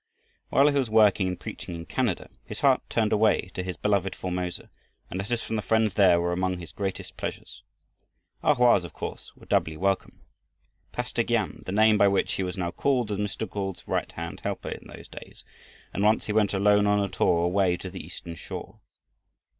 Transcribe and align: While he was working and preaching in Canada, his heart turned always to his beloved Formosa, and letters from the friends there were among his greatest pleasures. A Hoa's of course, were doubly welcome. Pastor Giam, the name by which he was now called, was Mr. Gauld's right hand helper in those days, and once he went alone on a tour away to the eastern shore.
While 0.49 0.67
he 0.69 0.79
was 0.79 0.89
working 0.89 1.27
and 1.27 1.39
preaching 1.39 1.75
in 1.75 1.85
Canada, 1.85 2.31
his 2.43 2.61
heart 2.61 2.81
turned 2.89 3.13
always 3.13 3.51
to 3.53 3.61
his 3.61 3.77
beloved 3.77 4.15
Formosa, 4.15 4.71
and 5.11 5.19
letters 5.19 5.43
from 5.43 5.57
the 5.57 5.61
friends 5.61 5.93
there 5.93 6.19
were 6.19 6.31
among 6.33 6.57
his 6.57 6.71
greatest 6.71 7.17
pleasures. 7.17 7.61
A 8.41 8.55
Hoa's 8.55 8.83
of 8.83 8.93
course, 8.93 9.31
were 9.35 9.45
doubly 9.45 9.77
welcome. 9.77 10.21
Pastor 10.91 11.21
Giam, 11.23 11.63
the 11.67 11.71
name 11.71 11.99
by 11.99 12.07
which 12.07 12.33
he 12.33 12.41
was 12.41 12.57
now 12.57 12.71
called, 12.71 13.11
was 13.11 13.19
Mr. 13.19 13.47
Gauld's 13.47 13.87
right 13.87 14.11
hand 14.13 14.39
helper 14.39 14.69
in 14.69 14.87
those 14.87 15.07
days, 15.07 15.43
and 15.93 16.03
once 16.03 16.25
he 16.25 16.33
went 16.33 16.55
alone 16.55 16.87
on 16.87 16.99
a 16.99 17.07
tour 17.07 17.43
away 17.45 17.77
to 17.77 17.91
the 17.91 18.03
eastern 18.03 18.33
shore. 18.33 18.79